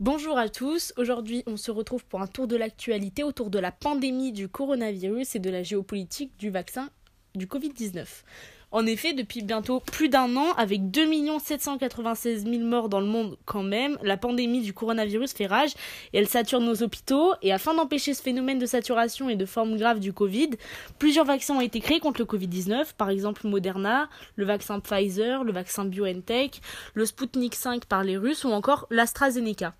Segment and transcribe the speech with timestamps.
[0.00, 3.70] Bonjour à tous, aujourd'hui on se retrouve pour un tour de l'actualité autour de la
[3.70, 6.88] pandémie du coronavirus et de la géopolitique du vaccin
[7.34, 8.06] du Covid-19.
[8.70, 11.08] En effet, depuis bientôt plus d'un an, avec 2
[11.38, 15.72] 796 000 morts dans le monde quand même, la pandémie du coronavirus fait rage
[16.12, 17.32] et elle sature nos hôpitaux.
[17.40, 20.50] Et afin d'empêcher ce phénomène de saturation et de forme grave du Covid,
[20.98, 25.52] plusieurs vaccins ont été créés contre le Covid-19, par exemple Moderna, le vaccin Pfizer, le
[25.52, 26.60] vaccin BioNTech,
[26.92, 29.74] le Sputnik 5 par les Russes ou encore l'AstraZeneca.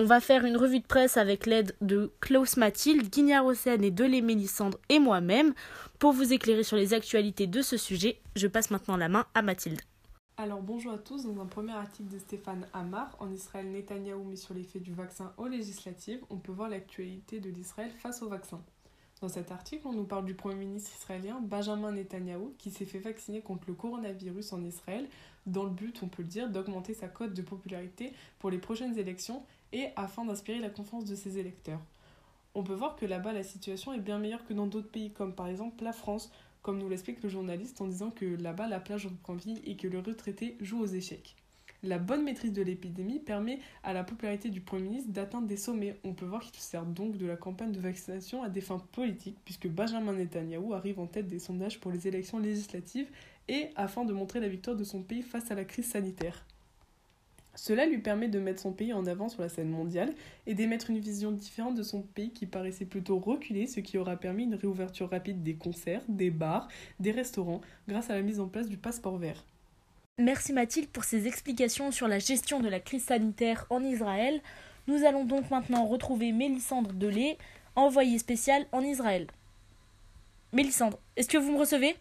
[0.00, 3.90] On va faire une revue de presse avec l'aide de Klaus Mathilde, Guignard Océane et
[3.90, 5.52] Delé Mélissandre et moi-même.
[5.98, 9.42] Pour vous éclairer sur les actualités de ce sujet, je passe maintenant la main à
[9.42, 9.82] Mathilde.
[10.38, 14.36] Alors bonjour à tous, dans un premier article de Stéphane Hamar, en Israël Netanyahou met
[14.36, 18.62] sur l'effet du vaccin aux législatives, on peut voir l'actualité de l'Israël face au vaccin.
[19.20, 23.00] Dans cet article, on nous parle du Premier ministre israélien Benjamin Netanyahou qui s'est fait
[23.00, 25.06] vacciner contre le coronavirus en Israël
[25.46, 28.98] dans le but, on peut le dire, d'augmenter sa cote de popularité pour les prochaines
[28.98, 29.42] élections
[29.72, 31.80] et afin d'inspirer la confiance de ses électeurs.
[32.54, 35.34] On peut voir que là-bas la situation est bien meilleure que dans d'autres pays comme
[35.34, 39.06] par exemple la France, comme nous l'explique le journaliste en disant que là-bas la plage
[39.06, 41.36] reprend vie et que le retraité joue aux échecs.
[41.82, 45.98] La bonne maîtrise de l'épidémie permet à la popularité du Premier ministre d'atteindre des sommets.
[46.04, 48.84] On peut voir qu'il se sert donc de la campagne de vaccination à des fins
[48.92, 53.08] politiques, puisque Benjamin Netanyahou arrive en tête des sondages pour les élections législatives
[53.48, 56.44] et afin de montrer la victoire de son pays face à la crise sanitaire.
[57.54, 60.14] Cela lui permet de mettre son pays en avant sur la scène mondiale
[60.46, 64.16] et d'émettre une vision différente de son pays qui paraissait plutôt reculé, ce qui aura
[64.16, 66.68] permis une réouverture rapide des concerts, des bars,
[67.00, 69.44] des restaurants, grâce à la mise en place du passeport vert.
[70.18, 74.40] Merci Mathilde pour ces explications sur la gestion de la crise sanitaire en Israël.
[74.86, 77.38] Nous allons donc maintenant retrouver Mélissandre Delay,
[77.74, 79.26] envoyée spéciale en Israël.
[80.52, 81.96] Mélissandre, est-ce que vous me recevez?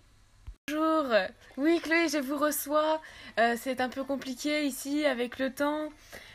[1.58, 3.02] Oui, Chloé, je vous reçois.
[3.40, 5.90] Euh, c'est un peu compliqué ici avec le temps,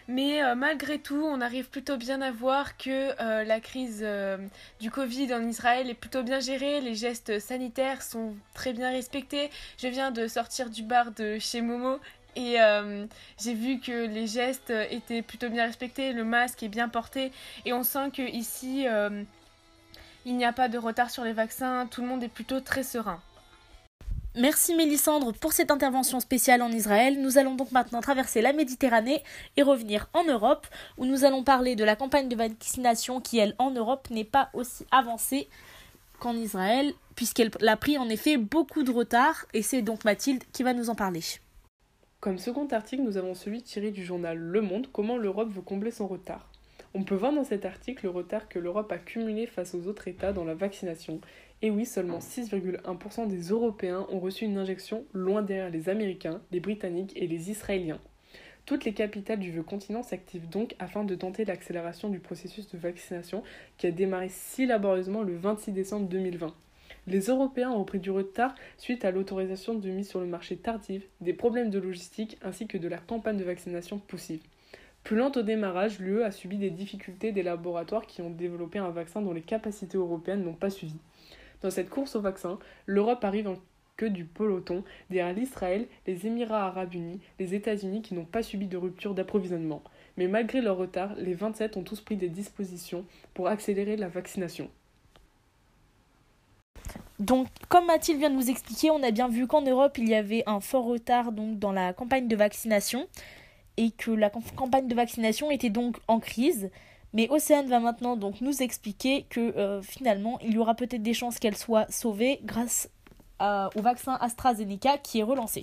[0.08, 4.04] mais euh, malgré tout, on arrive plutôt bien à voir que euh, la crise
[4.80, 6.80] du Covid en Israël est plutôt bien gérée.
[6.80, 9.50] Les gestes sanitaires sont très bien respectés.
[9.78, 11.98] Je viens de sortir du bar de chez Momo
[12.36, 12.56] et
[13.38, 17.30] j'ai vu que les gestes étaient plutôt bien respectés, le masque est bien porté
[17.64, 18.86] et on sent que ici
[20.24, 22.82] il n'y a pas de retard sur les vaccins, tout le monde est plutôt très
[22.82, 23.20] serein.
[24.36, 27.22] Merci Mélissandre pour cette intervention spéciale en Israël.
[27.22, 29.22] Nous allons donc maintenant traverser la Méditerranée
[29.56, 30.66] et revenir en Europe
[30.98, 34.50] où nous allons parler de la campagne de vaccination qui, elle, en Europe n'est pas
[34.52, 35.48] aussi avancée
[36.18, 40.64] qu'en Israël puisqu'elle a pris en effet beaucoup de retard et c'est donc Mathilde qui
[40.64, 41.20] va nous en parler.
[42.18, 45.92] Comme second article, nous avons celui tiré du journal Le Monde, comment l'Europe veut combler
[45.92, 46.48] son retard.
[46.96, 50.06] On peut voir dans cet article le retard que l'Europe a cumulé face aux autres
[50.06, 51.20] États dans la vaccination.
[51.64, 56.60] Et oui, seulement 6,1% des Européens ont reçu une injection loin derrière les Américains, les
[56.60, 58.00] Britanniques et les Israéliens.
[58.66, 62.76] Toutes les capitales du vieux continent s'activent donc afin de tenter l'accélération du processus de
[62.76, 63.42] vaccination
[63.78, 66.52] qui a démarré si laborieusement le 26 décembre 2020.
[67.06, 71.06] Les Européens ont pris du retard suite à l'autorisation de mise sur le marché tardive,
[71.22, 74.42] des problèmes de logistique ainsi que de la campagne de vaccination poussive.
[75.02, 78.90] Plus lente au démarrage, l'UE a subi des difficultés des laboratoires qui ont développé un
[78.90, 80.96] vaccin dont les capacités européennes n'ont pas suivi.
[81.64, 83.56] Dans cette course au vaccin, l'Europe arrive en
[83.96, 88.66] queue du peloton derrière l'Israël, les Émirats arabes unis, les États-Unis qui n'ont pas subi
[88.66, 89.82] de rupture d'approvisionnement.
[90.18, 94.68] Mais malgré leur retard, les 27 ont tous pris des dispositions pour accélérer la vaccination.
[97.18, 100.14] Donc, comme Mathilde vient de nous expliquer, on a bien vu qu'en Europe, il y
[100.14, 103.08] avait un fort retard donc, dans la campagne de vaccination
[103.78, 106.68] et que la campagne de vaccination était donc en crise.
[107.14, 111.14] Mais Océane va maintenant donc nous expliquer que euh, finalement il y aura peut-être des
[111.14, 112.90] chances qu'elle soit sauvée grâce
[113.40, 115.62] au vaccin AstraZeneca qui est relancé.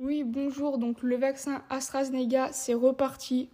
[0.00, 0.78] Oui, bonjour.
[0.78, 3.48] Donc le vaccin AstraZeneca c'est reparti.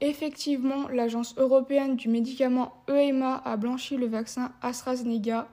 [0.00, 5.46] effectivement, l'agence européenne du médicament EMA a blanchi le vaccin AstraZeneca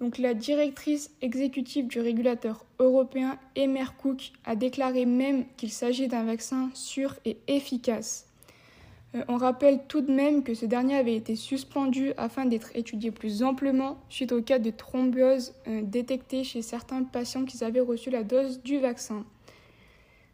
[0.00, 6.24] donc la directrice exécutive du régulateur européen, Emer Cook, a déclaré même qu'il s'agit d'un
[6.24, 8.29] vaccin sûr et efficace.
[9.14, 13.10] Euh, on rappelle tout de même que ce dernier avait été suspendu afin d'être étudié
[13.10, 18.10] plus amplement suite au cas de thrombose euh, détecté chez certains patients qui avaient reçu
[18.10, 19.24] la dose du vaccin.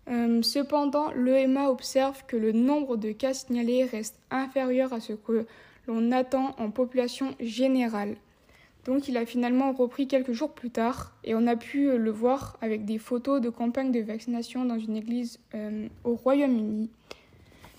[0.08, 5.46] Euh, cependant, l'EMA observe que le nombre de cas signalés reste inférieur à ce que
[5.88, 8.17] l'on attend en population générale.
[8.84, 12.56] Donc il a finalement repris quelques jours plus tard et on a pu le voir
[12.61, 15.40] avec des photos de campagne de vaccination dans une église
[16.05, 16.88] au Royaume-Uni.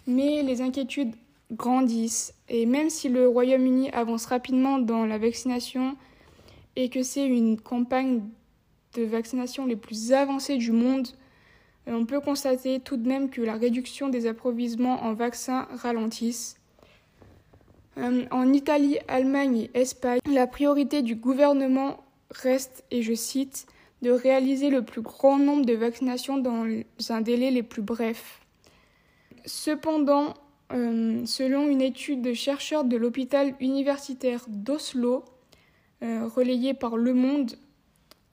[0.07, 1.15] Mais les inquiétudes
[1.51, 5.95] grandissent et même si le Royaume-Uni avance rapidement dans la vaccination
[6.75, 8.21] et que c'est une campagne
[8.93, 11.07] de vaccination les plus avancées du monde,
[11.85, 16.57] on peut constater tout de même que la réduction des approvisionnements en vaccins ralentissent.
[17.97, 23.65] En Italie, Allemagne et Espagne, la priorité du gouvernement reste, et je cite,
[24.03, 26.67] de réaliser le plus grand nombre de vaccinations dans
[27.09, 28.41] un délai les plus brefs.
[29.47, 30.33] Cependant,
[30.73, 35.23] euh, selon une étude de chercheurs de l'hôpital universitaire d'Oslo,
[36.03, 37.53] euh, relayée par Le Monde,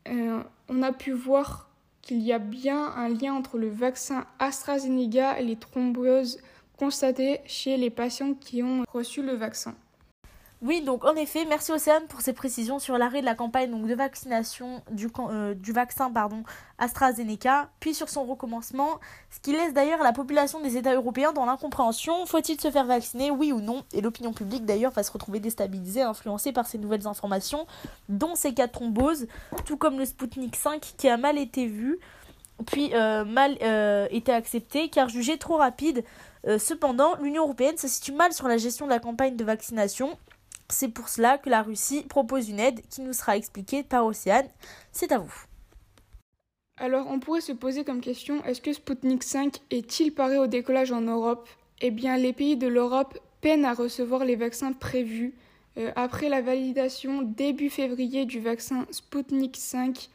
[0.09, 1.71] euh, on a pu voir
[2.03, 6.39] qu'il y a bien un lien entre le vaccin AstraZeneca et les thromboses
[6.77, 9.77] constatées chez les patients qui ont reçu le vaccin.
[10.63, 13.95] Oui, donc en effet, merci Océane pour ces précisions sur l'arrêt de la campagne de
[13.95, 16.43] vaccination du, euh, du vaccin pardon,
[16.79, 18.99] AstraZeneca, puis sur son recommencement,
[19.31, 22.25] ce qui laisse d'ailleurs la population des États européens dans l'incompréhension.
[22.25, 23.83] Faut-il se faire vacciner, oui ou non?
[23.93, 27.67] Et l'opinion publique d'ailleurs va se retrouver déstabilisée, influencée par ces nouvelles informations,
[28.09, 29.27] dont ces cas de thrombose,
[29.67, 31.99] tout comme le Sputnik 5 qui a mal été vu,
[32.65, 36.05] puis euh, mal euh, été accepté car jugé trop rapide.
[36.59, 40.17] cependant, l'Union européenne se situe mal sur la gestion de la campagne de vaccination
[40.69, 44.49] c'est pour cela que la Russie propose une aide qui nous sera expliquée par Océane.
[44.93, 45.35] C'est à vous.
[46.77, 50.91] Alors on pourrait se poser comme question, est-ce que Sputnik 5 est-il paré au décollage
[50.91, 51.49] en Europe?
[51.81, 55.35] Eh bien les pays de l'Europe peinent à recevoir les vaccins prévus.
[55.77, 60.09] Euh, après la validation début février du vaccin Sputnik 5,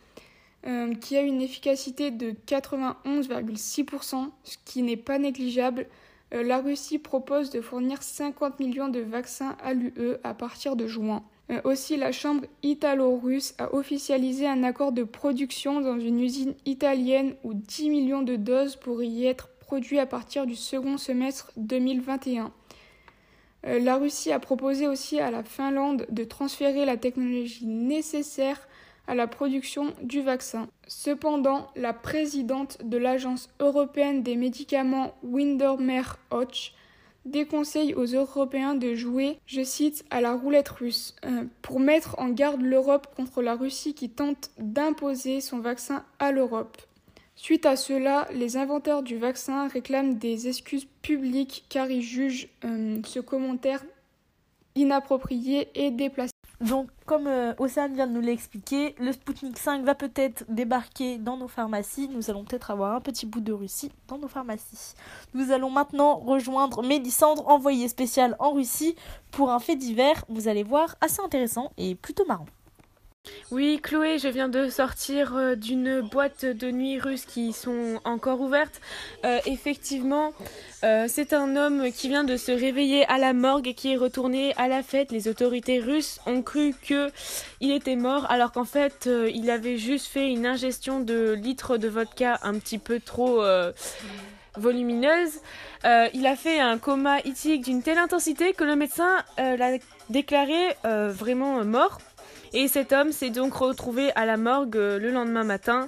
[0.68, 5.88] euh, qui a une efficacité de 91,6%, ce qui n'est pas négligeable,
[6.31, 9.94] la Russie propose de fournir 50 millions de vaccins à l'UE
[10.24, 11.24] à partir de juin.
[11.52, 17.36] Euh, aussi, la Chambre italo-russe a officialisé un accord de production dans une usine italienne
[17.44, 22.52] où 10 millions de doses pourraient y être produits à partir du second semestre 2021.
[23.66, 28.68] Euh, la Russie a proposé aussi à la Finlande de transférer la technologie nécessaire
[29.10, 30.68] à la production du vaccin.
[30.88, 36.74] Cependant, la présidente de l'Agence européenne des médicaments Windermere Hodge
[37.26, 42.30] déconseille aux Européens de jouer, je cite, à la roulette russe, euh, pour mettre en
[42.30, 46.78] garde l'Europe contre la Russie qui tente d'imposer son vaccin à l'Europe.
[47.36, 53.00] Suite à cela, les inventeurs du vaccin réclament des excuses publiques car ils jugent euh,
[53.06, 53.84] ce commentaire
[54.76, 56.32] inapproprié et déplacé.
[56.62, 61.48] Donc, comme euh, vient de nous l'expliquer, le Sputnik 5 va peut-être débarquer dans nos
[61.48, 62.10] pharmacies.
[62.10, 64.94] Nous allons peut-être avoir un petit bout de Russie dans nos pharmacies.
[65.34, 68.96] Nous allons maintenant rejoindre Mélissandre, envoyée spéciale en Russie,
[69.32, 72.48] pour un fait divers, vous allez voir, assez intéressant et plutôt marrant.
[73.52, 78.42] Oui, Chloé, je viens de sortir euh, d'une boîte de nuit russe qui sont encore
[78.42, 78.80] ouvertes.
[79.26, 80.34] Euh, effectivement,
[80.84, 83.98] euh, c'est un homme qui vient de se réveiller à la morgue et qui est
[83.98, 85.12] retourné à la fête.
[85.12, 87.10] Les autorités russes ont cru que
[87.60, 91.88] il était mort, alors qu'en fait, il avait juste fait une ingestion de litres de
[91.88, 93.44] vodka un petit peu trop
[94.56, 95.42] volumineuse.
[96.14, 99.78] il a fait un coma éthique d'une telle intensité que le médecin l'a
[100.10, 102.00] déclaré vraiment mort.
[102.54, 105.88] Et cet homme s'est donc retrouvé à la morgue euh, le lendemain matin.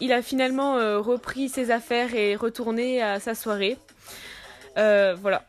[0.00, 3.78] Il a finalement euh, repris ses affaires et retourné à sa soirée.
[4.78, 5.44] Euh, voilà.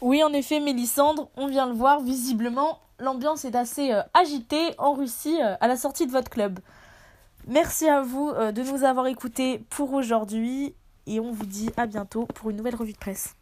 [0.00, 5.40] Oui, en effet, Mélissandre, on vient le voir, visiblement, l'ambiance est assez agitée en Russie
[5.40, 6.58] à la sortie de votre club.
[7.46, 10.74] Merci à vous de nous avoir écoutés pour aujourd'hui
[11.06, 13.34] et on vous dit à bientôt pour une nouvelle revue de presse.